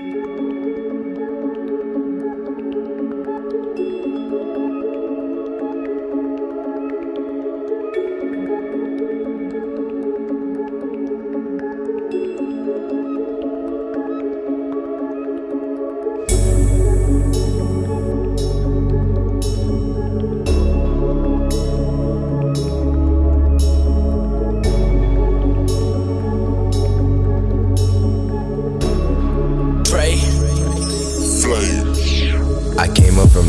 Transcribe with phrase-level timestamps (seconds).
[0.00, 0.79] Música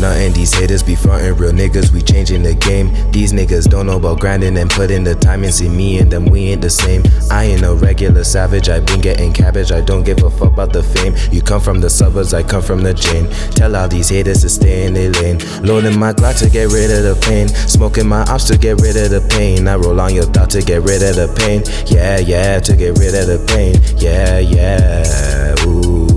[0.00, 2.90] These haters be frontin' real niggas, we changing the game.
[3.12, 5.52] These niggas don't know about grinding and putting the time in.
[5.52, 7.02] See me and them, we ain't the same.
[7.30, 9.70] I ain't a regular savage, I been getting cabbage.
[9.70, 11.14] I don't give a fuck about the fame.
[11.30, 13.28] You come from the suburbs, I come from the Jane.
[13.50, 15.38] Tell all these haters to stay in their lane.
[15.62, 17.48] Loading my Glock to get rid of the pain.
[17.48, 19.68] Smoking my ops to get rid of the pain.
[19.68, 21.62] I roll on your thought to get rid of the pain.
[21.86, 23.76] Yeah, yeah, to get rid of the pain.
[23.98, 26.09] Yeah, yeah, ooh.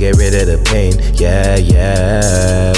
[0.00, 0.94] Get rid of the pain.
[1.12, 2.72] Yeah, yeah,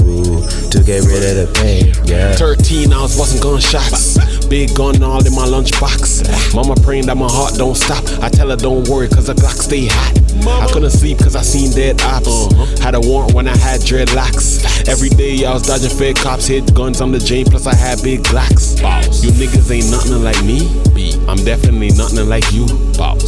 [0.00, 0.31] ooh
[0.72, 1.92] to get rid of the pain.
[2.08, 2.32] Yeah.
[2.32, 4.16] 13, I was busting gunshots.
[4.48, 6.54] Big gun all in my lunchbox.
[6.54, 8.02] Mama praying that my heart don't stop.
[8.22, 10.16] I tell her don't worry, cause the Glock stay hot.
[10.48, 12.26] I couldn't sleep cause I seen dead ops.
[12.26, 12.82] Uh-huh.
[12.82, 14.88] Had a warrant when I had dreadlocks.
[14.88, 18.02] Every day I was dodging fed cops, hit guns on the chain, plus I had
[18.02, 18.80] big Glocks.
[19.22, 20.72] You niggas ain't nothing like me.
[21.28, 22.64] I'm definitely nothing like you.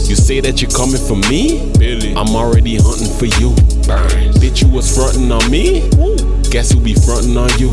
[0.09, 1.61] You say that you're coming for me?
[2.17, 3.53] I'm already hunting for you.
[4.41, 5.89] Bitch, you was fronting on me?
[6.55, 7.73] Guess who be frontin' on you?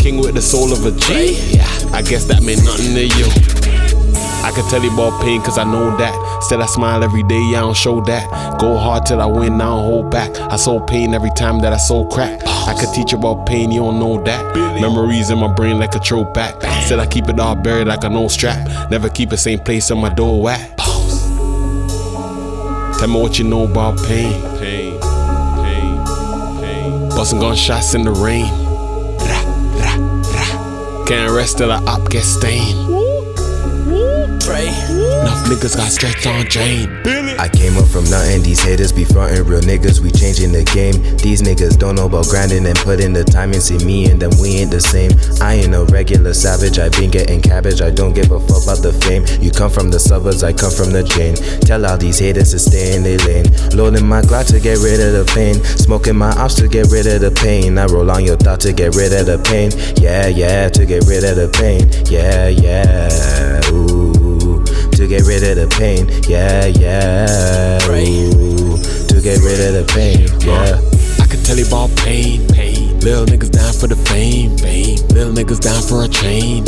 [0.00, 1.34] King with the soul of a G.
[1.56, 3.26] Yeah, I guess that meant nothing to you.
[4.46, 6.14] I can tell you about pain cause I know that.
[6.44, 8.60] Still I smile every day, I don't show that.
[8.60, 10.30] Go hard till I win, I don't hold back.
[10.38, 12.40] I sold pain every time that I sold crack.
[12.46, 14.54] I could teach you about pain, you don't know that.
[14.80, 16.62] Memories in my brain like a throwback.
[16.84, 18.92] Still I keep it all buried like an old strap.
[18.92, 20.76] Never keep the same place on my door at.
[23.00, 24.47] Tell me what you know about pain.
[27.18, 28.46] Busting gunshots in the rain.
[31.08, 33.07] Can't rest till the op gets stained.
[34.28, 36.90] Enough niggas got stretched on Jane.
[37.38, 41.16] I came up from nothing, these haters be frontin' real niggas, we changing the game.
[41.18, 43.60] These niggas don't know about grinding and putting the time in.
[43.60, 45.12] See me and them, we ain't the same.
[45.40, 48.82] I ain't a regular savage, I been getting cabbage, I don't give a fuck about
[48.82, 49.24] the fame.
[49.40, 51.36] You come from the suburbs, I come from the Jane.
[51.60, 53.46] Tell all these haters to stay in their lane.
[53.72, 55.54] Loading my Glock to get rid of the pain.
[55.78, 57.78] Smoking my ops to get rid of the pain.
[57.78, 59.72] I roll on your thought to get rid of the pain.
[59.96, 61.88] Yeah, yeah, to get rid of the pain.
[62.10, 63.87] Yeah, yeah, ooh
[73.18, 74.94] Little niggas down for the fame, fame.
[75.08, 76.62] Little niggas down for a chain.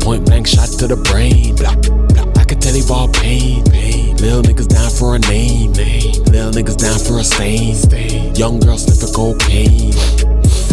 [0.00, 1.54] Point blank shot to the brain.
[1.56, 2.40] Blah, blah.
[2.40, 4.16] I could tell you about pain, pain.
[4.16, 6.24] Little niggas down for a name, name.
[6.24, 8.34] Little niggas down for a stain, stain.
[8.34, 9.92] Young girl sniffing cocaine.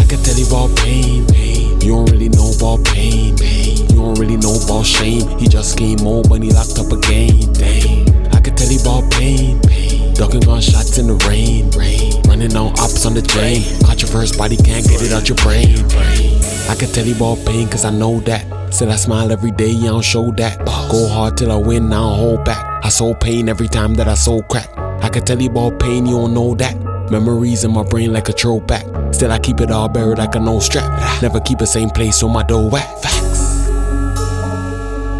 [0.00, 1.78] I could tell you about pain, pain.
[1.84, 3.84] You don't really know about pain, pain.
[3.92, 5.28] You don't really know about shame.
[5.36, 7.52] He just came home when he locked up again.
[7.52, 9.87] Dang, I could tell you about pain, pain.
[10.18, 12.20] Ducking gunshots in the rain, rain.
[12.22, 13.62] Running on ops on the drain.
[13.84, 15.78] Caught your first body, can't get it out your brain.
[15.86, 16.42] brain.
[16.68, 18.74] I could tell you about pain, cause I know that.
[18.74, 20.58] Said I smile every day, I don't show that.
[20.90, 22.84] Go hard till I win, I don't hold back.
[22.84, 24.68] I sold pain every time that I sold crack.
[24.76, 26.76] I could tell you about pain, you don't know that.
[27.12, 28.84] Memories in my brain like a throwback.
[29.14, 31.22] Still, I keep it all buried like an old strap.
[31.22, 33.02] Never keep the same place on my door at.
[33.02, 33.68] Facts.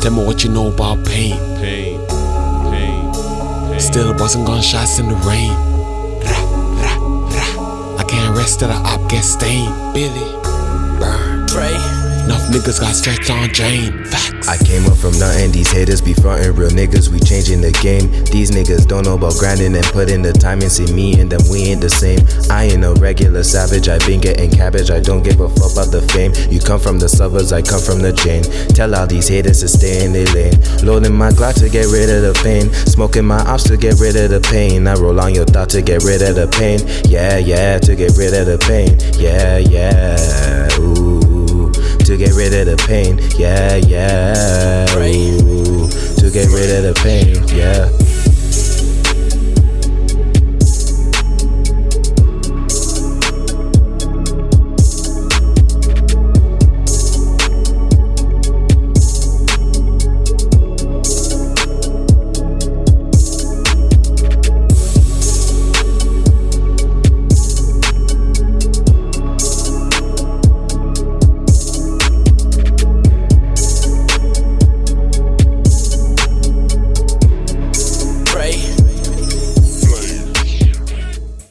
[0.03, 1.88] Tell me what you know about pain, pain.
[3.78, 5.53] Still busting gunshots in the rain.
[6.25, 6.44] Rah,
[6.83, 6.99] rah,
[7.34, 7.97] rah.
[7.99, 9.72] I can't rest till the op gets stained.
[9.94, 10.21] Billy,
[11.00, 11.97] burn, pray.
[12.28, 14.05] Enough niggas got stretched on Jane.
[14.05, 14.47] Facts.
[14.49, 18.05] I came up from nothing, these haters be frontin' real niggas, we changing the game.
[18.28, 20.69] These niggas don't know about grinding and putting the time in.
[20.69, 22.21] See me and them, we ain't the same.
[22.50, 25.89] I ain't a regular savage, I been getting cabbage, I don't give a fuck about
[25.89, 26.37] the fame.
[26.53, 28.45] You come from the suburbs, I come from the Jane.
[28.77, 30.60] Tell all these haters to stay in their lane.
[30.84, 32.69] Loading my Glock to get rid of the pain.
[32.93, 34.87] Smoking my ops to get rid of the pain.
[34.87, 36.84] I roll on your thought to get rid of the pain.
[37.09, 39.01] Yeah, yeah, to get rid of the pain.
[39.16, 41.17] Yeah, yeah, ooh
[42.18, 43.20] get rid of the pain.
[43.38, 44.84] Yeah, yeah.
[44.92, 47.47] Ooh, to get rid of the pain.
[47.56, 47.97] Yeah.